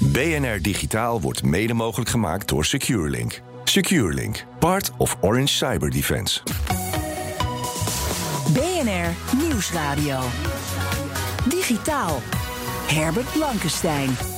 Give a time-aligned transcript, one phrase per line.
[0.00, 3.40] BNR Digitaal wordt mede mogelijk gemaakt door SecureLink.
[3.64, 6.40] SecureLink, part of Orange Cyber Defense.
[8.52, 10.20] BNR Nieuwsradio.
[11.48, 12.20] Digitaal.
[12.86, 14.35] Herbert Blankenstein.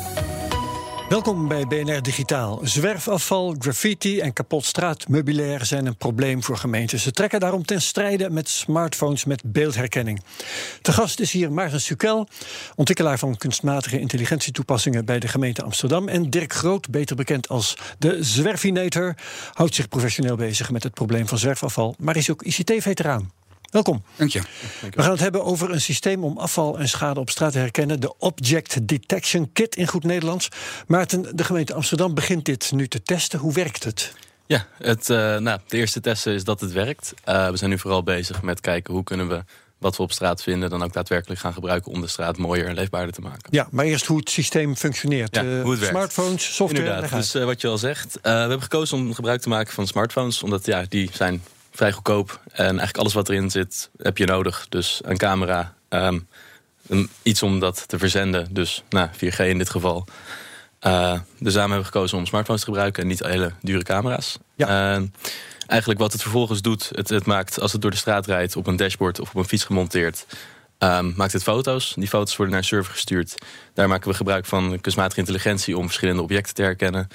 [1.08, 2.60] Welkom bij BNR Digitaal.
[2.62, 6.98] Zwerfafval, graffiti en kapot straatmeubilair zijn een probleem voor gemeenten.
[6.98, 10.22] Ze trekken daarom ten strijde met smartphones met beeldherkenning.
[10.82, 12.28] Te gast is hier Maarten Sukel,
[12.74, 16.08] ontwikkelaar van kunstmatige intelligentietoepassingen bij de gemeente Amsterdam.
[16.08, 19.14] En Dirk Groot, beter bekend als de Zwerfinator,
[19.52, 23.37] houdt zich professioneel bezig met het probleem van zwerfafval, maar is ook ICT-veteraan.
[23.70, 24.02] Welkom.
[24.16, 24.40] Dank je.
[24.94, 28.00] We gaan het hebben over een systeem om afval en schade op straat te herkennen.
[28.00, 30.48] De Object Detection Kit in goed Nederlands.
[30.86, 33.38] Maarten, de gemeente Amsterdam begint dit nu te testen.
[33.38, 34.12] Hoe werkt het?
[34.46, 37.14] Ja, het, uh, nou, de eerste testen is dat het werkt.
[37.24, 39.44] Uh, we zijn nu vooral bezig met kijken hoe kunnen we
[39.78, 40.70] wat we op straat vinden...
[40.70, 43.48] dan ook daadwerkelijk gaan gebruiken om de straat mooier en leefbaarder te maken.
[43.50, 45.34] Ja, maar eerst hoe het systeem functioneert.
[45.34, 45.86] Ja, hoe het werkt.
[45.86, 46.84] Smartphones, software.
[46.84, 48.18] Inderdaad, dus uh, wat je al zegt.
[48.22, 50.42] we hebben gekozen om gebruik te maken van smartphones...
[50.42, 51.42] omdat ja, die zijn
[51.78, 52.40] vrij goedkoop.
[52.52, 54.66] En eigenlijk alles wat erin zit, heb je nodig.
[54.68, 56.28] Dus een camera, um,
[56.88, 58.54] een, iets om dat te verzenden.
[58.54, 60.06] Dus nou, 4G in dit geval.
[60.86, 64.38] Uh, dus daarom hebben we gekozen om smartphones te gebruiken en niet hele dure camera's.
[64.54, 64.96] Ja.
[64.96, 65.02] Uh,
[65.66, 68.66] eigenlijk wat het vervolgens doet, het, het, maakt als het door de straat rijdt op
[68.66, 70.26] een dashboard of op een fiets gemonteerd.
[70.78, 71.94] Um, maakt het foto's.
[71.96, 73.34] Die foto's worden naar een server gestuurd.
[73.74, 77.08] Daar maken we gebruik van kunstmatige intelligentie om verschillende objecten te herkennen.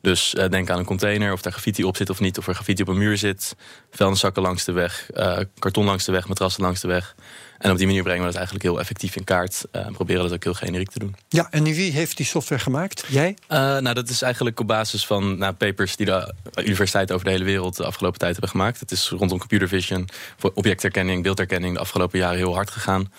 [0.00, 2.54] Dus uh, denk aan een container, of daar graffiti op zit of niet, of er
[2.54, 3.56] graffiti op een muur zit.
[3.90, 7.14] Vuilniszakken langs de weg, uh, karton langs de weg, matrassen langs de weg.
[7.58, 9.64] En op die manier brengen we dat eigenlijk heel effectief in kaart.
[9.72, 11.16] Uh, en proberen dat ook heel generiek te doen.
[11.28, 13.04] Ja, en wie heeft die software gemaakt?
[13.08, 13.36] Jij?
[13.48, 17.44] nou, dat is eigenlijk op basis van nou, papers die de universiteiten over de hele
[17.44, 18.80] wereld de afgelopen tijd hebben gemaakt.
[18.80, 23.12] Het is rondom computer vision, voor objectherkenning, beeldherkenning de afgelopen jaren heel hard gegaan.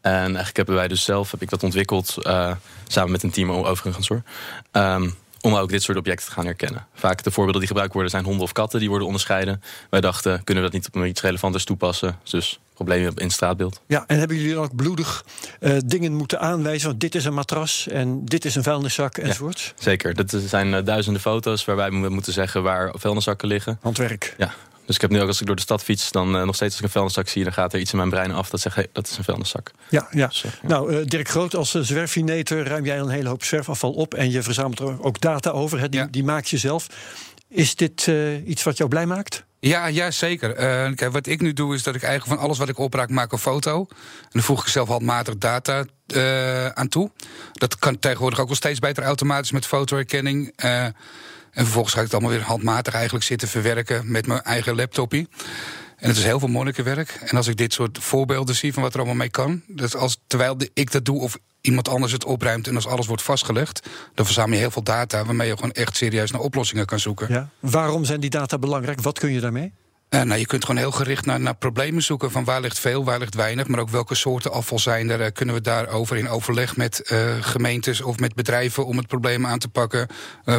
[0.00, 2.14] En eigenlijk hebben wij dus zelf, heb ik dat ontwikkeld,
[2.86, 4.22] samen met een team overigens hoor.
[4.72, 6.86] Um, om ook dit soort objecten te gaan herkennen.
[6.94, 9.62] Vaak de voorbeelden die gebruikt worden zijn honden of katten, die worden onderscheiden.
[9.90, 12.18] Wij dachten, kunnen we dat niet op iets relevanters toepassen?
[12.22, 13.80] Dus problemen in het straatbeeld.
[13.86, 15.24] Ja, en hebben jullie dan ook bloedig
[15.60, 16.88] uh, dingen moeten aanwijzen?
[16.88, 19.60] Want dit is een matras en dit is een vuilniszak enzovoort?
[19.76, 20.14] Ja, zeker.
[20.14, 23.78] Dat zijn uh, duizenden foto's waarbij we moeten zeggen waar vuilniszakken liggen.
[23.82, 24.34] Handwerk.
[24.38, 24.54] Ja.
[24.88, 26.70] Dus ik heb nu ook als ik door de stad fiets, dan uh, nog steeds
[26.70, 28.76] als ik een vuilniszak zie, dan gaat er iets in mijn brein af dat zegt,
[28.76, 29.70] hey, dat is een vuilniszak.
[29.88, 30.26] Ja, ja.
[30.26, 30.68] Dus, ja.
[30.68, 34.30] Nou, uh, Dirk Groot, als uh, zwerfinator ruim jij een hele hoop zwerfafval op en
[34.30, 35.80] je verzamelt er ook data over.
[35.80, 35.88] Hè?
[35.88, 36.08] Die, ja.
[36.10, 36.86] die maak je zelf.
[37.48, 38.10] Is dit
[38.46, 39.44] iets wat jou blij maakt?
[39.60, 40.50] Ja, ja zeker.
[40.50, 43.08] Uh, kijk, wat ik nu doe is dat ik eigenlijk van alles wat ik opraak
[43.08, 43.86] maak een foto.
[43.90, 47.10] En dan voeg ik zelf handmatig data uh, aan toe.
[47.52, 50.52] Dat kan tegenwoordig ook wel steeds beter automatisch met fotoherkenning.
[50.64, 50.86] Uh,
[51.58, 55.28] en vervolgens ga ik het allemaal weer handmatig eigenlijk zitten verwerken met mijn eigen laptopie.
[55.96, 57.18] En het is heel veel monnikenwerk.
[57.24, 59.62] En als ik dit soort voorbeelden zie van wat er allemaal mee kan.
[59.66, 63.22] Dus als, terwijl ik dat doe of iemand anders het opruimt en als alles wordt
[63.22, 66.98] vastgelegd, dan verzamel je heel veel data waarmee je gewoon echt serieus naar oplossingen kan
[66.98, 67.50] zoeken.
[67.60, 69.00] Waarom zijn die data belangrijk?
[69.00, 69.72] Wat kun je daarmee?
[70.10, 72.30] Uh, nou, je kunt gewoon heel gericht naar, naar problemen zoeken.
[72.30, 73.68] Van waar ligt veel, waar ligt weinig.
[73.68, 75.20] Maar ook welke soorten afval zijn er.
[75.20, 79.46] Uh, kunnen we daarover in overleg met uh, gemeentes of met bedrijven om het probleem
[79.46, 80.08] aan te pakken?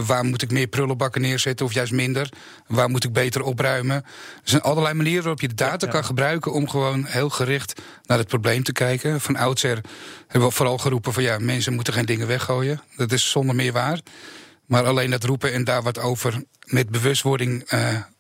[0.06, 2.30] waar moet ik meer prullenbakken neerzetten of juist minder?
[2.68, 3.96] Waar moet ik beter opruimen?
[3.96, 4.04] Er
[4.44, 5.92] zijn allerlei manieren waarop je de data ja, ja.
[5.92, 9.22] kan gebruiken om gewoon heel gericht naar het probleem te kijken.
[9.22, 9.82] Van oudsher
[10.28, 12.82] hebben we vooral geroepen van ja, mensen moeten geen dingen weggooien.
[12.96, 14.00] Dat is zonder meer waar.
[14.66, 17.70] Maar alleen dat roepen en daar wat over met bewustwording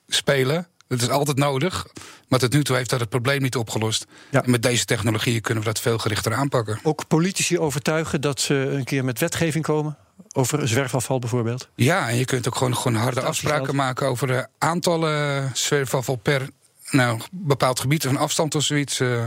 [0.07, 0.67] spelen.
[0.89, 1.87] Dat is altijd nodig.
[2.27, 4.05] Maar tot nu toe heeft dat het probleem niet opgelost.
[4.29, 4.43] Ja.
[4.43, 6.79] En met deze technologieën kunnen we dat veel gerichter aanpakken.
[6.83, 9.97] Ook politici overtuigen dat ze een keer met wetgeving komen?
[10.31, 11.69] Over zwerfafval bijvoorbeeld?
[11.75, 16.49] Ja, en je kunt ook gewoon, gewoon harde afspraken maken over de aantallen zwerfafval per
[16.91, 18.99] nou, bepaald gebied, een afstand of zoiets.
[18.99, 19.23] Uh,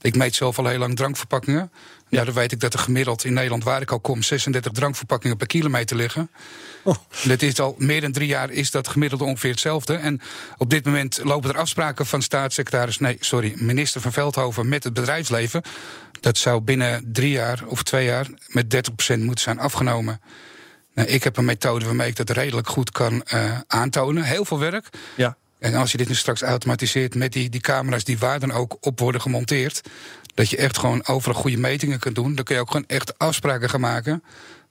[0.00, 1.72] ik meet zelf al heel lang drankverpakkingen.
[2.10, 2.24] Ja.
[2.24, 5.46] dan weet ik dat er gemiddeld in Nederland, waar ik al kom, 36 drankverpakkingen per
[5.46, 6.30] kilometer liggen.
[6.82, 6.94] Oh.
[7.24, 9.94] Dat is al meer dan drie jaar is dat gemiddelde ongeveer hetzelfde.
[9.94, 10.20] En
[10.56, 14.92] op dit moment lopen er afspraken van staatssecretaris, nee, sorry, minister van Veldhoven met het
[14.92, 15.62] bedrijfsleven.
[16.20, 20.20] Dat zou binnen drie jaar of twee jaar met 30% moeten zijn afgenomen.
[20.94, 24.22] Nou, ik heb een methode waarmee ik dat redelijk goed kan uh, aantonen.
[24.22, 24.88] Heel veel werk.
[25.16, 25.36] Ja.
[25.58, 28.76] En als je dit nu straks automatiseert met die, die camera's die waar dan ook
[28.80, 29.80] op worden gemonteerd.
[30.40, 32.34] Dat je echt gewoon overal goede metingen kunt doen.
[32.34, 34.22] Dan kun je ook gewoon echt afspraken gaan maken.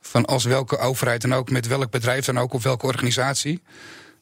[0.01, 3.61] van als welke overheid dan ook, met welk bedrijf dan ook, of welke organisatie.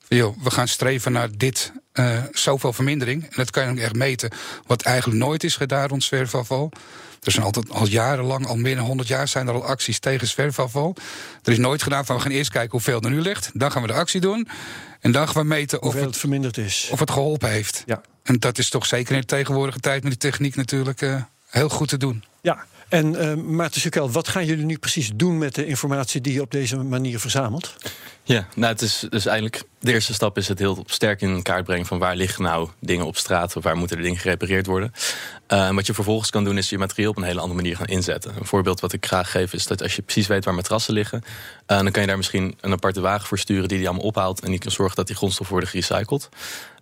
[0.08, 3.24] Joh, we gaan streven naar dit, uh, zoveel vermindering.
[3.24, 4.30] En dat kan je ook echt meten.
[4.66, 6.72] Wat eigenlijk nooit is gedaan rond zwerfafval.
[7.24, 10.28] Er zijn altijd al jarenlang, al meer dan 100 jaar, zijn er al acties tegen
[10.28, 10.96] zwerfafval.
[11.44, 13.50] Er is nooit gedaan van we gaan eerst kijken hoeveel er nu ligt.
[13.54, 14.48] Dan gaan we de actie doen.
[15.00, 16.90] En dan gaan we meten of het, verminderd is.
[16.92, 17.84] Of het geholpen heeft.
[17.86, 18.02] Ja.
[18.24, 21.70] En dat is toch zeker in de tegenwoordige tijd met die techniek natuurlijk uh, heel
[21.70, 22.24] goed te doen.
[22.42, 26.34] Ja, en uh, Maarten Sukkel, wat gaan jullie nu precies doen met de informatie die
[26.34, 27.76] je op deze manier verzamelt?
[28.24, 31.66] Ja, nou, het is dus eigenlijk de eerste stap is het heel sterk in kaart
[31.66, 34.94] brengen van waar liggen nou dingen op straat of waar moeten er dingen gerepareerd worden.
[35.48, 37.86] Uh, wat je vervolgens kan doen is je materiaal op een hele andere manier gaan
[37.86, 38.36] inzetten.
[38.38, 41.24] Een voorbeeld wat ik graag geef is dat als je precies weet waar matrassen liggen,
[41.26, 44.42] uh, dan kan je daar misschien een aparte wagen voor sturen die die allemaal ophaalt
[44.42, 46.30] en die kan zorgen dat die grondstoffen worden gerecycled.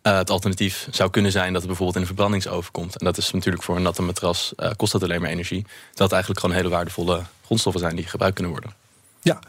[0.07, 2.97] Uh, het alternatief zou kunnen zijn dat het bijvoorbeeld in een verbrandingsoven komt.
[2.97, 5.65] En dat is natuurlijk voor een natte matras kost dat alleen maar energie.
[5.93, 8.73] Dat eigenlijk gewoon hele waardevolle grondstoffen zijn die gebruikt kunnen worden.
[9.21, 9.39] Ja,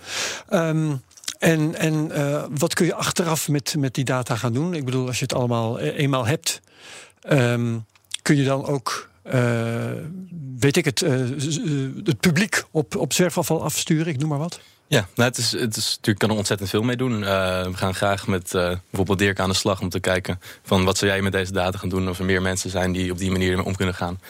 [0.68, 1.02] um,
[1.38, 4.74] en, en uh, wat kun je achteraf met, met die data gaan doen?
[4.74, 6.60] Ik bedoel, als je het allemaal e-, eenmaal hebt,
[7.30, 7.84] um,
[8.22, 9.08] kun je dan ook,
[10.58, 11.00] weet ik het,
[12.04, 14.60] het publiek op, op zwerfafval afsturen, ik noem maar wat?
[14.88, 17.20] Ja, nou, het, is, het is natuurlijk kan er ontzettend veel mee doen.
[17.20, 20.84] Uh, we gaan graag met uh, bijvoorbeeld Dirk aan de slag om te kijken van
[20.84, 23.18] wat zou jij met deze data gaan doen, of er meer mensen zijn die op
[23.18, 24.20] die manier om kunnen gaan.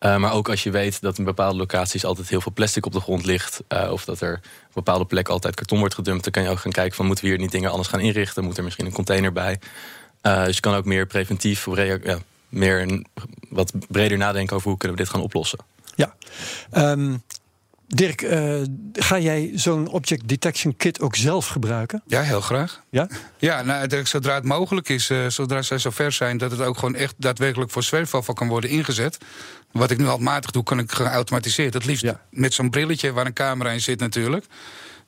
[0.00, 2.92] Uh, maar ook als je weet dat in bepaalde locaties altijd heel veel plastic op
[2.92, 3.62] de grond ligt.
[3.90, 4.34] Of dat er
[4.68, 6.22] op bepaalde plekken altijd karton wordt gedumpt.
[6.22, 8.44] Dan kan je ook gaan kijken van moeten we hier niet dingen anders gaan inrichten.
[8.44, 9.58] Moet er misschien een container bij.
[10.20, 12.18] Dus je kan ook meer preventief, ja,
[12.48, 13.02] meer
[13.48, 15.58] wat breder nadenken over hoe kunnen we dit gaan oplossen.
[15.94, 16.14] Ja,
[16.72, 17.22] um,
[17.88, 18.62] Dirk, uh,
[18.92, 22.02] ga jij zo'n object detection kit ook zelf gebruiken?
[22.06, 22.82] Ja, heel graag.
[22.90, 23.08] Ja?
[23.38, 26.94] Ja, nou, zodra het mogelijk is, uh, zodra zij zover zijn dat het ook gewoon
[26.94, 29.18] echt daadwerkelijk voor zwerfafval kan worden ingezet.
[29.72, 31.74] Wat ik nu handmatig doe, kan ik geautomatiseerd.
[31.74, 32.20] Het liefst ja.
[32.30, 34.44] met zo'n brilletje waar een camera in zit natuurlijk.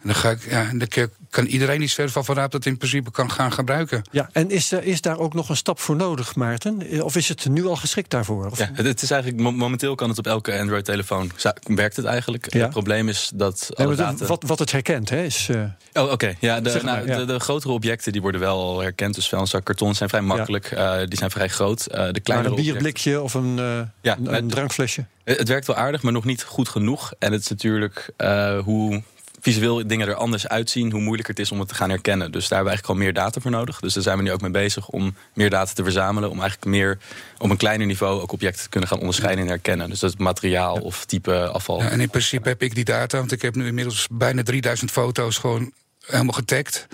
[0.02, 3.52] En dan, ga ik, ja, dan kan iedereen die zwerfafvalraad dat in principe kan gaan
[3.52, 4.02] gebruiken.
[4.10, 7.02] Ja, en is, er, is daar ook nog een stap voor nodig, Maarten?
[7.02, 8.46] Of is het nu al geschikt daarvoor?
[8.46, 8.58] Of?
[8.58, 11.30] Ja, het is eigenlijk, momenteel kan het op elke Android-telefoon.
[11.62, 12.52] Werkt het eigenlijk?
[12.52, 12.60] Ja.
[12.60, 13.70] Het probleem is dat.
[13.76, 14.26] Data...
[14.26, 15.22] wat, wat het herkent, hè?
[15.22, 15.62] Is, uh...
[15.92, 16.12] Oh, oké.
[16.12, 16.36] Okay.
[16.40, 17.16] Ja, de, nou, ja.
[17.16, 19.14] De, de, grotere objecten die worden wel al herkend.
[19.14, 20.70] Dus vuilniszak, karton zijn vrij makkelijk.
[20.70, 21.00] Ja.
[21.00, 21.86] Uh, die zijn vrij groot.
[21.90, 23.56] Uh, de maar een bierblikje of een,
[24.00, 25.04] ja, een, een drankflesje?
[25.24, 27.12] Het werkt wel aardig, maar nog niet goed genoeg.
[27.18, 28.10] En het is natuurlijk
[28.64, 29.02] hoe
[29.40, 32.32] visueel dingen er anders uitzien, hoe moeilijker het is om het te gaan herkennen.
[32.32, 33.80] Dus daar hebben we eigenlijk al meer data voor nodig.
[33.80, 36.30] Dus daar zijn we nu ook mee bezig om meer data te verzamelen.
[36.30, 36.98] Om eigenlijk meer
[37.38, 39.88] op een kleiner niveau ook objecten te kunnen gaan onderscheiden en herkennen.
[39.88, 41.82] Dus dat het materiaal of type afval.
[41.82, 44.90] Ja, en in principe heb ik die data, want ik heb nu inmiddels bijna 3000
[44.90, 45.72] foto's gewoon
[46.06, 46.86] helemaal getagd.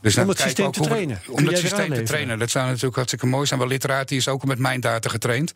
[0.00, 1.20] Dus om het systeem te trainen.
[1.28, 2.38] om het systeem te trainen.
[2.38, 3.60] Dat zou natuurlijk hartstikke mooi zijn.
[3.60, 5.52] Wel literatie is ook met mijn data getraind.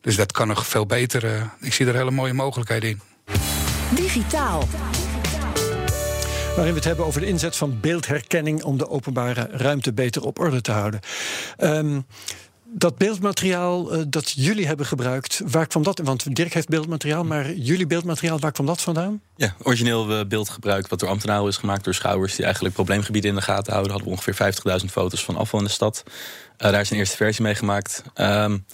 [0.00, 1.24] Dus dat kan nog veel beter.
[1.24, 3.00] Uh, ik zie er hele mooie mogelijkheden in.
[3.94, 4.68] Digitaal
[6.56, 10.38] waarin we het hebben over de inzet van beeldherkenning om de openbare ruimte beter op
[10.38, 11.00] orde te houden.
[11.58, 12.06] Um,
[12.64, 15.98] dat beeldmateriaal uh, dat jullie hebben gebruikt, waar kwam dat?
[15.98, 19.20] Want Dirk heeft beeldmateriaal, maar jullie beeldmateriaal, waar kwam dat vandaan?
[19.36, 23.30] Ja, origineel uh, beeld gebruikt wat door ambtenaren is gemaakt door schouwers die eigenlijk probleemgebieden
[23.30, 23.92] in de gaten houden.
[23.92, 26.02] Hadden we ongeveer 50.000 foto's van afval in de stad.
[26.06, 28.02] Uh, daar is een eerste versie mee gemaakt.
[28.14, 28.64] Um,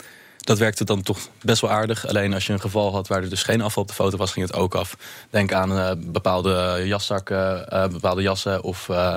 [0.42, 2.06] dat werkte dan toch best wel aardig.
[2.06, 4.32] Alleen als je een geval had waar er dus geen afval op de foto was,
[4.32, 4.96] ging het ook af.
[5.30, 9.16] Denk aan uh, bepaalde jaszakken, uh, bepaalde jassen of uh,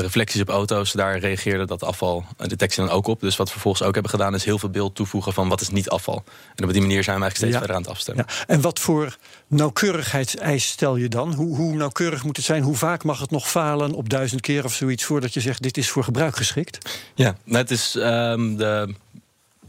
[0.00, 0.92] reflecties op auto's.
[0.92, 3.20] Daar reageerde dat afvaldetectie dan ook op.
[3.20, 5.70] Dus wat we vervolgens ook hebben gedaan, is heel veel beeld toevoegen van wat is
[5.70, 6.24] niet afval.
[6.54, 7.58] En op die manier zijn we eigenlijk steeds ja.
[7.58, 8.24] verder aan het afstemmen.
[8.28, 8.44] Ja.
[8.46, 9.16] En wat voor
[9.46, 11.34] nauwkeurigheidseis stel je dan?
[11.34, 12.62] Hoe, hoe nauwkeurig moet het zijn?
[12.62, 15.76] Hoe vaak mag het nog falen op duizend keer of zoiets voordat je zegt dit
[15.76, 17.00] is voor gebruik geschikt?
[17.14, 18.94] Ja, nou, het is um, de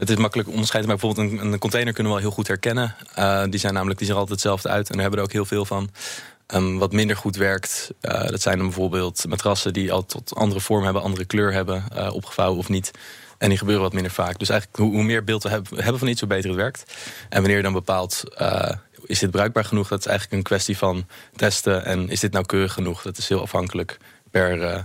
[0.00, 2.94] het is makkelijk onderscheiden, maar bijvoorbeeld een, een container kunnen we wel heel goed herkennen.
[3.18, 5.30] Uh, die zijn namelijk die zien er altijd hetzelfde uit en daar hebben we er
[5.30, 5.90] ook heel veel van.
[6.54, 10.60] Um, wat minder goed werkt, uh, dat zijn dan bijvoorbeeld matrassen die al tot andere
[10.60, 12.90] vorm hebben, andere kleur hebben, uh, opgevouwen of niet.
[13.38, 14.38] En die gebeuren wat minder vaak.
[14.38, 16.92] Dus eigenlijk hoe, hoe meer beeld we hebben van iets, hoe beter het werkt.
[17.28, 18.22] En wanneer je dan bepaalt,
[19.04, 19.88] is dit bruikbaar genoeg?
[19.88, 21.84] Dat is eigenlijk een kwestie van testen.
[21.84, 23.02] En is dit nauwkeurig genoeg?
[23.02, 23.98] Dat is heel afhankelijk
[24.30, 24.82] per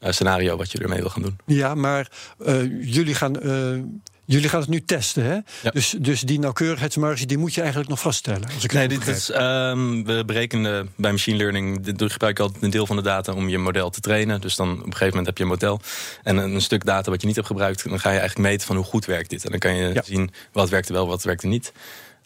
[0.00, 1.38] scenario wat je ermee wil gaan doen.
[1.46, 2.10] Ja, maar
[2.80, 3.36] jullie gaan
[4.24, 5.34] Jullie gaan het nu testen, hè?
[5.62, 5.70] Ja.
[5.70, 8.48] Dus, dus die nauwkeurigheidsmarge die moet je eigenlijk nog vaststellen.
[8.54, 11.84] Als ik nee, dit is, um, we berekenen bij machine learning.
[11.84, 14.40] Dit gebruik je altijd een deel van de data om je model te trainen.
[14.40, 15.80] Dus dan op een gegeven moment heb je een model.
[16.22, 17.88] En een, stuk data wat je niet hebt gebruikt.
[17.88, 19.44] Dan ga je eigenlijk meten van hoe goed werkt dit.
[19.44, 20.02] En dan kan je ja.
[20.04, 21.72] zien wat werkte wel, wat werkte niet.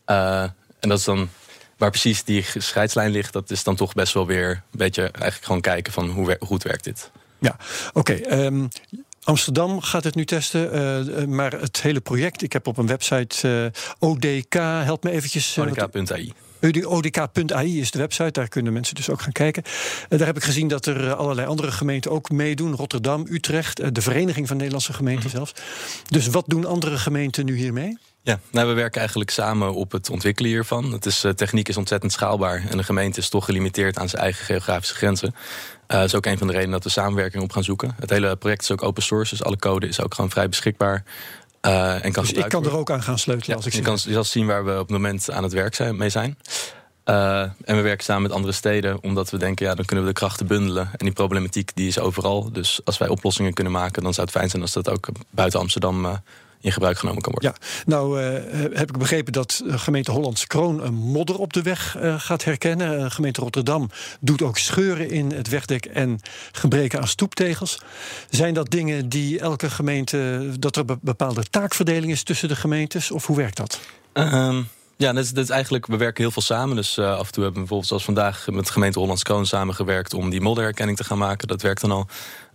[0.07, 0.43] Uh,
[0.81, 1.29] en dat is dan
[1.76, 3.33] waar precies die scheidslijn ligt.
[3.33, 6.62] Dat is dan toch best wel weer een beetje eigenlijk gewoon kijken van hoe goed
[6.62, 7.11] werkt dit.
[7.38, 7.57] Ja,
[7.93, 8.12] oké.
[8.12, 8.69] Okay, um,
[9.26, 13.73] Amsterdam gaat het nu testen, uh, maar het hele project, ik heb op een website
[14.00, 14.54] uh, ODK,
[14.85, 15.59] help me eventjes.
[15.59, 16.33] ODK.ai.
[16.85, 19.62] ODK.ai is de website, daar kunnen mensen dus ook gaan kijken.
[20.09, 22.75] Uh, daar heb ik gezien dat er allerlei andere gemeenten ook meedoen.
[22.75, 25.52] Rotterdam, Utrecht, uh, de Vereniging van Nederlandse Gemeenten zelfs.
[26.09, 27.99] Dus wat doen andere gemeenten nu hiermee?
[28.26, 30.92] Ja, nou, we werken eigenlijk samen op het ontwikkelen hiervan.
[30.92, 34.23] Het is, uh, techniek is ontzettend schaalbaar en de gemeente is toch gelimiteerd aan zijn
[34.23, 35.35] eigen geografische grenzen.
[35.35, 37.95] Uh, dat is ook een van de redenen dat we samenwerking op gaan zoeken.
[38.00, 41.04] Het hele project is ook open source, dus alle code is ook gewoon vrij beschikbaar.
[41.66, 43.83] Uh, en kan dus ik kan er ook aan gaan sleutelen ja, als ik je
[43.83, 46.38] kan, je zal zien waar we op het moment aan het werk zijn, mee zijn.
[47.04, 50.12] Uh, en we werken samen met andere steden, omdat we denken, ja, dan kunnen we
[50.12, 50.88] de krachten bundelen.
[50.92, 52.52] En die problematiek die is overal.
[52.52, 55.61] Dus als wij oplossingen kunnen maken, dan zou het fijn zijn als dat ook buiten
[55.61, 56.21] Amsterdam
[56.61, 57.55] in gebruik genomen kan worden.
[57.61, 61.97] Ja, nou uh, heb ik begrepen dat gemeente Hollands Kroon een modder op de weg
[61.99, 63.11] uh, gaat herkennen.
[63.11, 66.21] gemeente Rotterdam doet ook scheuren in het wegdek en
[66.53, 67.79] gebreken aan stoeptegels.
[68.31, 73.11] Zijn dat dingen die elke gemeente, dat er bepaalde taakverdeling is tussen de gemeentes?
[73.11, 73.81] Of hoe werkt dat?
[74.13, 76.76] Um, ja, dat is, dat is, eigenlijk, we werken heel veel samen.
[76.76, 79.47] Dus uh, af en toe hebben we bijvoorbeeld zoals vandaag met de gemeente Hollands Kroon
[79.47, 81.49] samengewerkt om die modderherkenning te gaan maken.
[81.49, 82.07] Dat werkt dan al.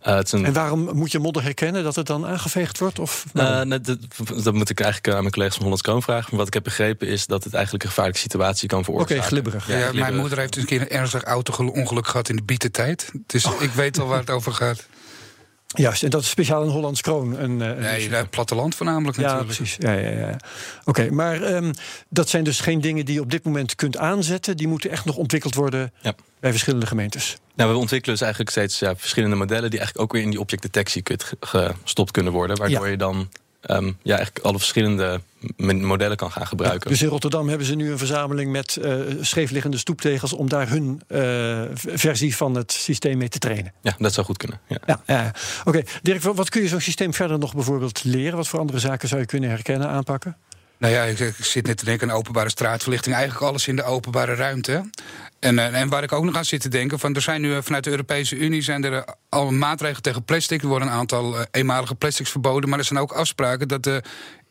[0.08, 0.46] Uh, een...
[0.46, 1.84] En waarom moet je modder herkennen?
[1.84, 3.00] Dat het dan aangeveegd wordt?
[3.00, 3.98] Of uh, nee, dat,
[4.44, 6.28] dat, moet ik eigenlijk aan mijn collega's van Hollands Kroon vragen.
[6.30, 9.16] Maar wat ik heb begrepen is dat het eigenlijk een gevaarlijke situatie kan veroorzaken.
[9.16, 9.68] Oké, okay, glibberig.
[9.68, 10.08] Ja, ja, glibberig.
[10.08, 13.12] Mijn moeder heeft een keer een ernstig auto-ongeluk gehad in de bietentijd.
[13.28, 13.62] Dus oh.
[13.62, 14.86] ik weet al waar het over gaat.
[15.74, 17.40] Juist, en dat is speciaal in Hollands Kroon.
[17.40, 19.56] Een, een nee, het platteland voornamelijk ja, natuurlijk.
[19.56, 19.76] Precies.
[19.80, 20.30] Ja, ja, ja.
[20.30, 20.40] Oké,
[20.86, 21.72] okay, maar um,
[22.10, 24.58] dat zijn dus geen dingen die je op dit moment kunt aanzetten.
[24.58, 26.14] Die moeten echt nog ontwikkeld worden ja.
[26.40, 27.38] bij verschillende gemeentes.
[27.56, 29.70] Nou, we ontwikkelen dus eigenlijk steeds ja, verschillende modellen...
[29.70, 31.04] die eigenlijk ook weer in die objectdetectie
[31.40, 32.58] gestopt kunnen worden.
[32.58, 32.92] Waardoor ja.
[32.92, 33.30] je dan
[33.68, 35.22] um, ja, eigenlijk alle verschillende
[35.58, 36.90] modellen kan gaan gebruiken.
[36.90, 41.02] Dus in Rotterdam hebben ze nu een verzameling met uh, scheefliggende stoeptegels om daar hun
[41.08, 43.74] uh, versie van het systeem mee te trainen.
[43.82, 44.60] Ja, dat zou goed kunnen.
[44.68, 44.78] Ja.
[44.86, 45.34] Ja, ja.
[45.60, 45.86] Oké, okay.
[46.02, 48.38] Dirk, wat kun je zo'n systeem verder nog bijvoorbeeld leren?
[48.38, 50.38] Wat voor andere zaken zou je kunnen herkennen, aanpakken?
[50.82, 53.16] Nou ja, ik, zit net te denken aan openbare straatverlichting.
[53.16, 54.90] Eigenlijk alles in de openbare ruimte.
[55.40, 57.84] En, en waar ik ook nog aan zit te denken, van er zijn nu vanuit
[57.84, 60.62] de Europese Unie zijn er al maatregelen tegen plastic.
[60.62, 62.70] Er worden een aantal eenmalige plastics verboden.
[62.70, 64.04] Maar er zijn ook afspraken dat de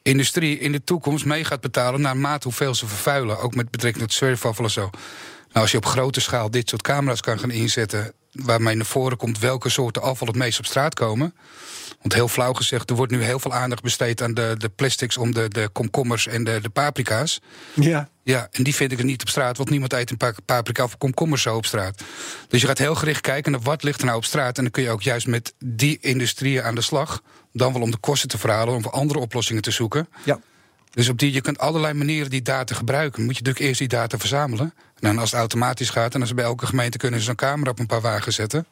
[0.03, 3.39] industrie in de toekomst mee gaat betalen naar mate hoeveel ze vervuilen.
[3.39, 4.81] Ook met betrekking tot zwerfafval en zo.
[4.81, 4.93] Nou,
[5.53, 9.39] als je op grote schaal dit soort camera's kan gaan inzetten, waarmee naar voren komt
[9.39, 11.35] welke soorten afval het meest op straat komen.
[12.01, 15.17] Want heel flauw gezegd, er wordt nu heel veel aandacht besteed aan de, de plastics
[15.17, 17.41] om de, de komkommers en de, de paprika's.
[17.75, 18.09] Ja.
[18.23, 20.99] Ja, en die vind ik er niet op straat, want niemand eet een paprika of
[20.99, 22.03] komkommers zo op straat.
[22.49, 24.57] Dus je gaat heel gericht kijken naar wat ligt er nou op straat.
[24.57, 27.23] En dan kun je ook juist met die industrieën aan de slag.
[27.53, 30.09] Dan wel om de kosten te verhalen, om voor andere oplossingen te zoeken.
[30.25, 30.41] Ja.
[30.91, 33.25] Dus op die, je kunt allerlei manieren die data gebruiken.
[33.25, 34.75] Moet je natuurlijk eerst die data verzamelen.
[34.99, 37.79] En als het automatisch gaat, en als bij elke gemeente kunnen ze zo'n camera op
[37.79, 38.67] een paar wagen zetten.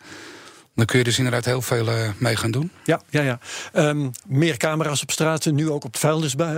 [0.75, 2.71] Dan kun je dus inderdaad heel veel uh, mee gaan doen.
[2.85, 3.39] Ja, ja, ja.
[3.73, 5.97] Um, meer camera's op straat, nu ook op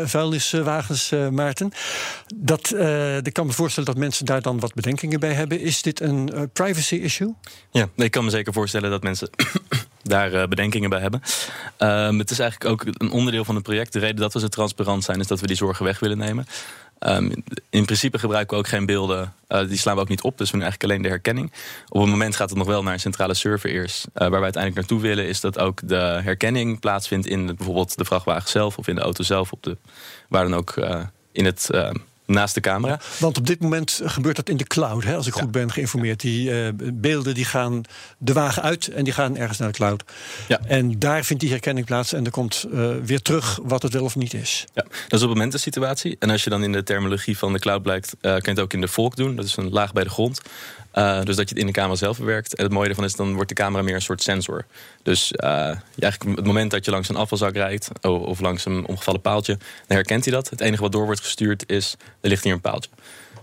[0.05, 1.73] vuilniswagens, uh, Maarten.
[2.35, 5.61] Dat, uh, ik kan me voorstellen dat mensen daar dan wat bedenkingen bij hebben.
[5.61, 7.35] Is dit een privacy issue?
[7.71, 9.31] Ja, ik kan me zeker voorstellen dat mensen
[10.11, 11.23] daar bedenkingen bij hebben.
[11.79, 13.93] Um, het is eigenlijk ook een onderdeel van het project.
[13.93, 16.47] De reden dat we zo transparant zijn, is dat we die zorgen weg willen nemen.
[17.07, 17.33] Um,
[17.71, 19.33] in principe gebruiken we ook geen beelden.
[19.49, 21.52] Uh, die slaan we ook niet op, dus we doen eigenlijk alleen de herkenning.
[21.88, 24.05] Op het moment gaat het nog wel naar een centrale server eerst.
[24.05, 28.05] Uh, waar we uiteindelijk naartoe willen, is dat ook de herkenning plaatsvindt in bijvoorbeeld de
[28.05, 29.76] vrachtwagen zelf of in de auto zelf, op de,
[30.29, 30.75] waar dan ook
[31.33, 31.71] in het
[32.30, 33.00] naast de camera.
[33.18, 35.40] Want op dit moment gebeurt dat in de cloud, hè, als ik ja.
[35.40, 36.20] goed ben geïnformeerd.
[36.20, 37.82] Die uh, beelden die gaan
[38.18, 40.04] de wagen uit en die gaan ergens naar de cloud.
[40.49, 40.60] Ja.
[40.66, 44.04] En daar vindt die herkenning plaats en er komt uh, weer terug wat het wel
[44.04, 44.64] of niet is.
[44.75, 46.16] Ja, dat is op het moment de situatie.
[46.18, 48.60] En als je dan in de terminologie van de cloud blijkt, uh, kan je het
[48.60, 49.37] ook in de volk doen.
[49.37, 50.40] Dat is een laag bij de grond.
[50.94, 52.54] Uh, dus dat je het in de camera zelf bewerkt.
[52.54, 54.64] En het mooie ervan is, dan wordt de camera meer een soort sensor.
[55.02, 55.50] Dus uh,
[56.00, 57.88] eigenlijk het moment dat je langs een afvalzak rijdt...
[58.02, 59.56] of langs een omgevallen paaltje,
[59.87, 60.50] dan herkent hij dat.
[60.50, 62.90] Het enige wat door wordt gestuurd is, er ligt hier een paaltje.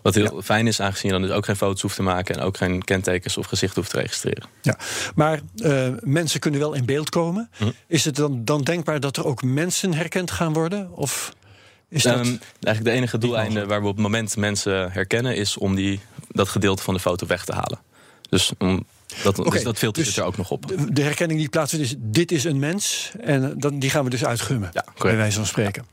[0.01, 0.41] Wat heel ja.
[0.41, 2.35] fijn is, aangezien je dan dus ook geen foto's hoeft te maken...
[2.35, 4.43] en ook geen kentekens of gezicht hoeft te registreren.
[4.61, 4.77] Ja,
[5.15, 7.49] maar uh, mensen kunnen wel in beeld komen.
[7.57, 7.71] Hm.
[7.87, 10.91] Is het dan, dan denkbaar dat er ook mensen herkend gaan worden?
[10.91, 11.35] Of...
[11.89, 15.35] Is dat um, eigenlijk de enige doeleinde waar we op het moment mensen herkennen...
[15.35, 17.79] is om die, dat gedeelte van de foto weg te halen.
[18.29, 18.85] Dus, om,
[19.23, 20.67] dat, okay, dus dat filter dus zit er ook nog op.
[20.67, 21.95] De, de herkenning die plaatsvindt is...
[21.97, 24.69] dit is een mens en dan, die gaan we dus uitgummen.
[24.73, 25.85] Ja, bij wijze van spreken.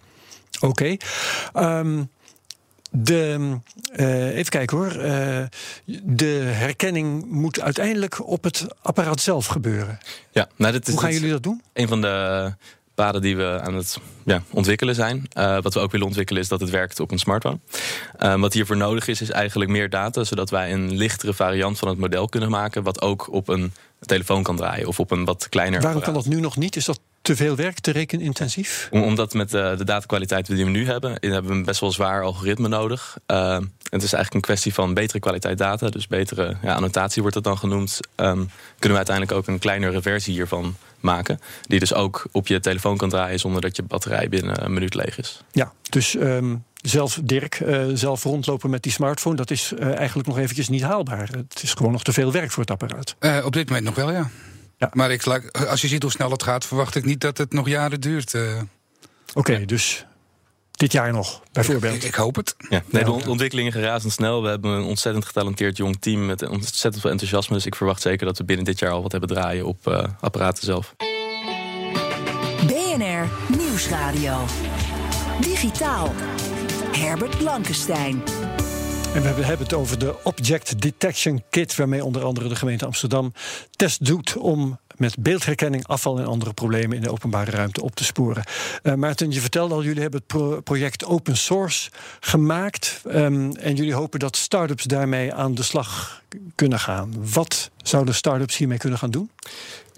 [0.50, 0.68] Ja.
[0.68, 0.98] Oké.
[1.52, 1.78] Okay.
[1.78, 2.10] Um,
[2.90, 3.56] de,
[3.96, 4.96] uh, even kijken hoor.
[4.96, 5.44] Uh,
[6.02, 9.98] de herkenning moet uiteindelijk op het apparaat zelf gebeuren.
[10.30, 11.62] Ja, nou, is, Hoe gaan jullie dat doen?
[11.72, 12.54] Een van de
[12.94, 15.28] paden die we aan het ja, ontwikkelen zijn.
[15.38, 17.58] Uh, wat we ook willen ontwikkelen is dat het werkt op een smartphone.
[18.20, 21.88] Uh, wat hiervoor nodig is, is eigenlijk meer data, zodat wij een lichtere variant van
[21.88, 25.48] het model kunnen maken, wat ook op een telefoon kan draaien of op een wat
[25.48, 25.80] kleiner.
[25.80, 26.22] Waarom apparaat.
[26.22, 26.76] kan dat nu nog niet?
[26.76, 28.88] Is dat te veel werk, te rekenintensief?
[28.90, 31.92] Om, omdat met uh, de datakwaliteit die we nu hebben, hebben we een best wel
[31.92, 33.16] zwaar algoritme nodig.
[33.26, 33.58] Uh,
[33.90, 37.44] het is eigenlijk een kwestie van betere kwaliteit data, dus betere ja, annotatie wordt dat
[37.44, 38.00] dan genoemd.
[38.16, 41.40] Um, kunnen we uiteindelijk ook een kleinere versie hiervan maken.
[41.62, 44.94] Die dus ook op je telefoon kan draaien zonder dat je batterij binnen een minuut
[44.94, 45.42] leeg is.
[45.52, 50.28] Ja, dus um, zelf Dirk, uh, zelf rondlopen met die smartphone, dat is uh, eigenlijk
[50.28, 51.28] nog eventjes niet haalbaar.
[51.28, 53.16] Het is gewoon nog te veel werk voor het apparaat.
[53.20, 54.30] Uh, op dit moment nog wel, ja.
[54.76, 54.90] Ja.
[54.92, 55.26] Maar ik,
[55.68, 58.34] als je ziet hoe snel het gaat, verwacht ik niet dat het nog jaren duurt.
[58.34, 58.66] Oké,
[59.34, 60.06] okay, dus
[60.70, 61.94] dit jaar nog, bijvoorbeeld.
[61.94, 62.56] Ik, ik hoop het.
[62.68, 64.42] Ja, nee, de ontwikkelingen gaan razendsnel.
[64.42, 67.54] We hebben een ontzettend getalenteerd jong team met ontzettend veel enthousiasme.
[67.54, 70.04] Dus ik verwacht zeker dat we binnen dit jaar al wat hebben draaien op uh,
[70.20, 70.94] apparaten zelf.
[72.66, 73.28] BNR
[73.58, 74.44] Nieuwsradio.
[75.40, 76.14] Digitaal.
[76.92, 78.22] Herbert Blankenstein.
[79.14, 83.32] En we hebben het over de Object Detection Kit, waarmee onder andere de gemeente Amsterdam
[83.70, 88.04] test doet om met beeldherkenning afval en andere problemen in de openbare ruimte op te
[88.04, 88.44] sporen.
[88.82, 91.90] Uh, Maarten, je vertelde al, jullie hebben het pro project open source
[92.20, 93.02] gemaakt.
[93.06, 96.22] Um, en jullie hopen dat start-ups daarmee aan de slag
[96.54, 97.14] kunnen gaan.
[97.32, 99.30] Wat zouden start-ups hiermee kunnen gaan doen?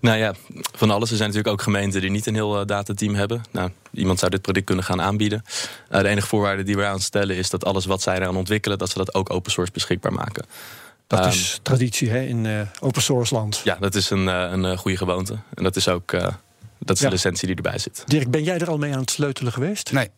[0.00, 0.34] Nou ja,
[0.72, 1.10] van alles.
[1.10, 3.42] Er zijn natuurlijk ook gemeenten die niet een heel uh, datateam hebben.
[3.50, 5.44] Nou, iemand zou dit product kunnen gaan aanbieden.
[5.90, 8.78] Uh, de enige voorwaarde die we aan stellen is dat alles wat zij eraan ontwikkelen,
[8.78, 10.46] dat ze dat ook open source beschikbaar maken.
[11.06, 13.60] Dat um, is traditie hè, in uh, open source land.
[13.64, 15.38] Ja, dat is een, een goede gewoonte.
[15.54, 16.14] En dat is ook
[16.78, 17.08] dat is ja.
[17.08, 18.02] de licentie die erbij zit.
[18.06, 19.92] Dirk, ben jij er al mee aan het sleutelen geweest?
[19.92, 20.08] Nee.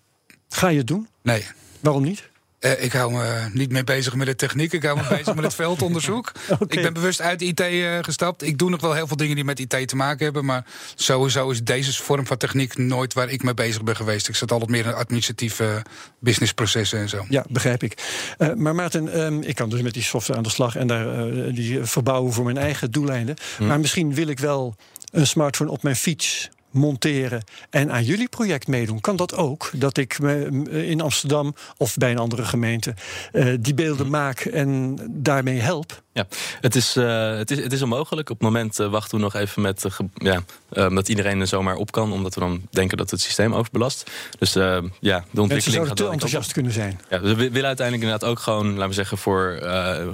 [0.48, 1.08] Ga je het doen?
[1.22, 1.46] Nee.
[1.80, 2.28] Waarom niet?
[2.60, 4.72] Uh, ik hou me niet meer bezig met de techniek.
[4.72, 6.32] Ik hou me bezig met het veldonderzoek.
[6.50, 6.66] okay.
[6.68, 8.42] Ik ben bewust uit IT uh, gestapt.
[8.42, 10.44] Ik doe nog wel heel veel dingen die met IT te maken hebben.
[10.44, 14.28] Maar sowieso is deze vorm van techniek nooit waar ik mee bezig ben geweest.
[14.28, 15.82] Ik zat altijd meer in administratieve
[16.18, 17.24] businessprocessen en zo.
[17.28, 18.02] Ja, begrijp ik.
[18.38, 21.32] Uh, maar Maarten, um, ik kan dus met die software aan de slag en daar
[21.52, 23.36] die verbouwen voor mijn eigen doeleinden.
[23.56, 23.66] Hm.
[23.66, 24.76] Maar misschien wil ik wel
[25.10, 29.00] een smartphone op mijn fiets monteren en aan jullie project meedoen.
[29.00, 29.70] Kan dat ook?
[29.74, 30.46] Dat ik me
[30.86, 32.94] in Amsterdam of bij een andere gemeente
[33.32, 36.02] uh, die beelden maak en daarmee help?
[36.12, 36.26] Ja,
[36.60, 38.30] het is, uh, het is, het is onmogelijk.
[38.30, 41.92] Op het moment uh, wachten we nog even met ja, dat iedereen er zomaar op
[41.92, 44.10] kan, omdat we dan denken dat het systeem overbelast.
[44.38, 47.00] Dus ja, de ontwikkeling Mensen zouden te enthousiast kunnen zijn.
[47.10, 49.58] Ja, we willen uiteindelijk inderdaad ook gewoon, laten we zeggen, voor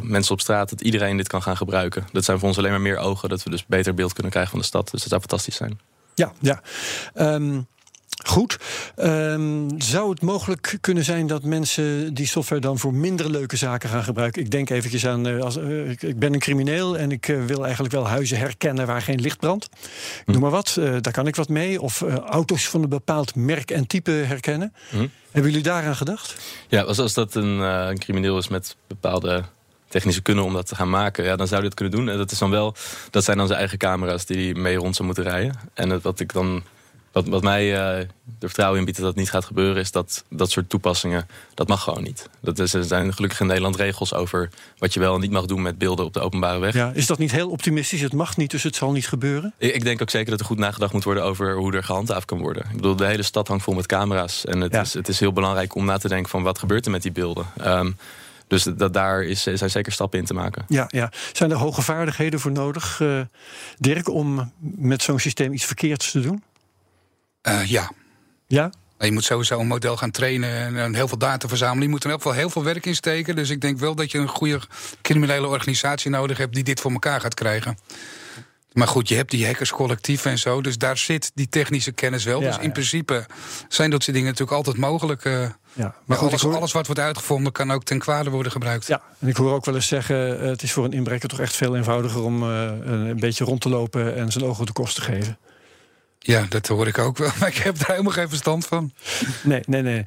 [0.02, 2.06] mensen op straat dat iedereen dit kan gaan gebruiken.
[2.12, 4.52] Dat zijn voor ons alleen maar meer ogen, dat we dus beter beeld kunnen krijgen
[4.52, 4.90] van de stad.
[4.90, 5.80] Dus dat zou fantastisch zijn.
[6.14, 6.62] Ja, ja.
[7.34, 7.66] Um,
[8.24, 8.58] goed.
[8.96, 13.88] Um, zou het mogelijk kunnen zijn dat mensen die software dan voor minder leuke zaken
[13.88, 14.42] gaan gebruiken?
[14.42, 17.44] Ik denk eventjes aan, uh, als, uh, ik, ik, ben een crimineel en ik uh,
[17.44, 19.68] wil eigenlijk wel huizen herkennen waar geen licht brandt.
[20.24, 20.32] Hm.
[20.32, 21.80] Noem maar wat, daar kan ik wat mee.
[21.80, 24.72] Of auto's van een bepaald merk en type herkennen.
[24.90, 25.06] Hm.
[25.30, 26.36] Hebben jullie daaraan gedacht?
[26.68, 29.44] Ja, als, als dat een, een crimineel is met bepaalde
[29.88, 32.08] technische kunnen om dat te gaan maken, ja, dan zou je dat kunnen doen.
[32.08, 32.74] En dat is dan wel,
[33.10, 35.54] dat zijn dan zijn eigen camera's die mee rond zou moeten rijden.
[35.74, 36.62] En wat ik dan,
[37.12, 40.24] wat, wat mij uh, er vertrouwen in biedt dat dat niet gaat gebeuren, is dat
[40.28, 42.28] dat soort toepassingen, dat mag gewoon niet.
[42.40, 45.46] Dat is, er zijn gelukkig in Nederland regels over wat je wel en niet mag
[45.46, 46.74] doen met beelden op de openbare weg.
[46.74, 48.00] Ja, is dat niet heel optimistisch?
[48.00, 49.52] Het mag niet, dus het zal niet gebeuren?
[49.58, 52.26] Ik, ik denk ook zeker dat er goed nagedacht moet worden over hoe er gehandhaafd
[52.26, 52.64] kan worden.
[52.70, 54.44] Ik bedoel, de hele stad hangt vol met camera's.
[54.44, 54.80] En het, ja.
[54.80, 57.12] is, het is heel belangrijk om na te denken van wat gebeurt er met die
[57.12, 57.46] beelden.
[57.66, 57.96] Um,
[58.54, 60.64] dus dat, daar is, zijn zeker stappen in te maken.
[60.68, 61.12] Ja, ja.
[61.32, 63.20] Zijn er hoge vaardigheden voor nodig, uh,
[63.78, 66.42] Dirk, om met zo'n systeem iets verkeerds te doen?
[67.48, 67.90] Uh, ja.
[68.46, 68.72] Ja?
[68.98, 71.82] Je moet sowieso een model gaan trainen en heel veel data verzamelen.
[71.82, 73.36] Je moet er in elk geval heel veel werk in steken.
[73.36, 74.60] Dus ik denk wel dat je een goede
[75.02, 77.78] criminele organisatie nodig hebt die dit voor elkaar gaat krijgen.
[78.74, 80.60] Maar goed, je hebt die hackerscollectieven en zo.
[80.60, 82.40] Dus daar zit die technische kennis wel.
[82.40, 82.70] Ja, dus in ja.
[82.70, 83.26] principe
[83.68, 85.24] zijn dat soort dingen natuurlijk altijd mogelijk.
[85.24, 86.56] Uh, ja, maar goed, alles, hoor...
[86.56, 88.86] alles, wat wordt uitgevonden kan ook ten kwade worden gebruikt.
[88.86, 90.42] Ja, en ik hoor ook wel eens zeggen...
[90.42, 92.22] Uh, het is voor een inbreker toch echt veel eenvoudiger...
[92.22, 95.38] om uh, een beetje rond te lopen en zijn ogen de kost te geven.
[96.26, 97.30] Ja, dat hoor ik ook wel.
[97.40, 98.92] Maar ik heb daar helemaal geen verstand van.
[99.42, 100.04] Nee, nee, nee.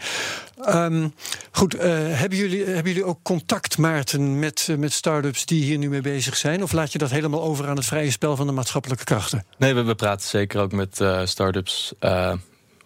[0.67, 1.13] Um,
[1.51, 5.77] goed, uh, hebben, jullie, hebben jullie ook contact, Maarten, met, uh, met start-ups die hier
[5.77, 6.63] nu mee bezig zijn?
[6.63, 9.45] Of laat je dat helemaal over aan het vrije spel van de maatschappelijke krachten?
[9.57, 11.93] Nee, we, we praten zeker ook met uh, start-ups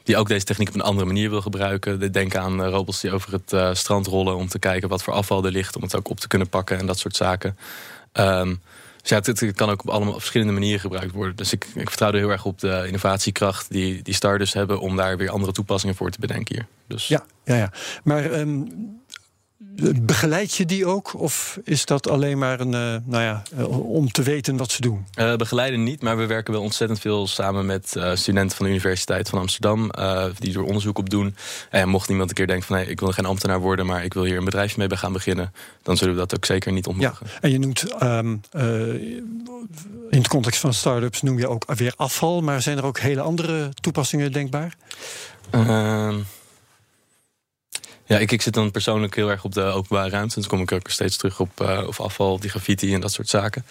[0.03, 2.11] die ook deze techniek op een andere manier wil gebruiken.
[2.11, 5.51] Denk aan robots die over het strand rollen om te kijken wat voor afval er
[5.51, 7.57] ligt, om het ook op te kunnen pakken en dat soort zaken.
[8.13, 8.61] Um,
[9.01, 11.35] dus ja, het, kan ook op allemaal verschillende manieren gebruikt worden.
[11.35, 14.95] Dus ik, ik vertrouw er heel erg op de innovatiekracht die, die starters hebben om
[14.95, 16.67] daar weer andere toepassingen voor te bedenken hier.
[16.87, 17.07] Dus.
[17.07, 17.71] Ja, ja, ja.
[18.03, 19.00] Maar um,
[20.01, 21.19] begeleid je die ook?
[21.19, 24.81] Of is dat alleen maar een, uh, nou ja, uh, om te weten wat ze
[24.81, 25.05] doen?
[25.15, 29.29] Uh, begeleiden niet, maar we werken wel ontzettend veel samen met studenten van de Universiteit
[29.29, 29.91] van Amsterdam.
[30.39, 31.35] die er onderzoek op doen.
[31.69, 34.13] En mocht iemand een keer denken van hey, ik wil geen ambtenaar worden, maar ik
[34.13, 35.53] wil hier een bedrijfje mee gaan beginnen.
[35.83, 37.27] Dan zullen we dat ook zeker niet ontmoedigen.
[37.29, 38.41] Ja, en je noemt um,
[40.09, 43.21] in het context van start-ups noem je ook weer afval, maar zijn er ook hele
[43.21, 44.75] andere toepassingen denkbaar?
[45.49, 46.15] Ehm,
[48.11, 50.35] ja, ik, ik zit dan persoonlijk heel erg op de openbare ruimte.
[50.35, 53.29] Dus kom ik ook steeds terug op, uh, op afval, die graffiti en dat soort
[53.29, 53.65] zaken.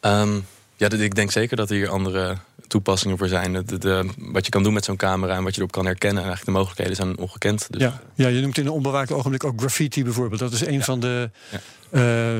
[0.00, 0.40] Ehm,
[0.76, 3.52] ja, ik denk zeker dat er hier andere toepassingen voor zijn.
[3.52, 6.22] De, de, wat je kan doen met zo'n camera en wat je erop kan herkennen.
[6.22, 7.66] Eigenlijk de mogelijkheden zijn ongekend.
[7.70, 7.80] Dus.
[7.80, 10.40] Ja, ja, je noemt in een onbewaakt ogenblik ook graffiti bijvoorbeeld.
[10.40, 11.58] Dat is een, van, de, ja.
[11.90, 12.34] uh,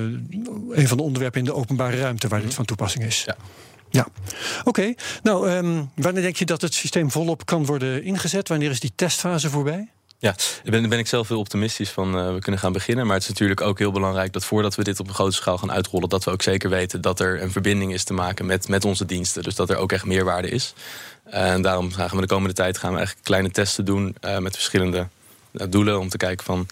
[0.70, 2.56] een van de onderwerpen in de openbare ruimte waar dit mhm.
[2.56, 3.24] van toepassing is.
[3.26, 3.36] Ja.
[3.90, 4.06] Ja,
[4.64, 4.94] oké.
[5.22, 8.48] Nou, um, wanneer denk je dat het systeem volop kan worden ingezet?
[8.48, 9.88] Wanneer is die testfase voorbij?
[10.22, 13.06] Ja, daar ben, ik zelf heel optimistisch van uh, we kunnen gaan beginnen.
[13.06, 15.58] Maar het is natuurlijk ook heel belangrijk dat voordat we dit op een grote schaal
[15.58, 18.68] gaan uitrollen, dat we ook zeker weten dat er een verbinding is te maken met,
[18.68, 19.42] met onze diensten.
[19.42, 20.74] Dus dat er ook echt meerwaarde is.
[21.24, 24.54] En daarom gaan we de komende tijd gaan we eigenlijk kleine testen doen uh, met
[24.54, 25.08] verschillende
[25.52, 26.66] uh, doelen om te kijken van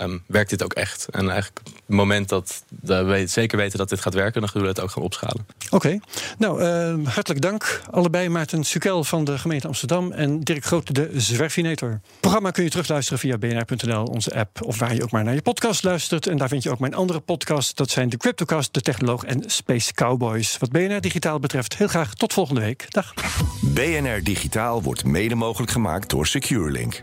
[0.00, 1.08] Um, werkt dit ook echt?
[1.10, 4.68] En eigenlijk het moment dat we zeker weten dat dit gaat werken, dan gaan we
[4.68, 5.46] het ook gaan opschalen.
[5.70, 5.98] Oké,
[6.38, 8.28] nou uh, hartelijk dank allebei.
[8.28, 11.90] Maarten Sukel van de gemeente Amsterdam en Dirk Grote, de Zwerfinator.
[11.90, 15.34] Het programma kun je terugluisteren via bnr.nl, onze app, of waar je ook maar naar
[15.34, 16.26] je podcast luistert.
[16.26, 17.74] En daar vind je ook mijn andere podcasts.
[17.74, 20.58] Dat zijn de Cryptocast, de Technoloog en Space Cowboys.
[20.58, 22.86] Wat BNR Digitaal betreft, heel graag tot volgende week.
[22.88, 23.14] Dag.
[23.60, 27.02] BNR Digitaal wordt mede mogelijk gemaakt door SecureLink.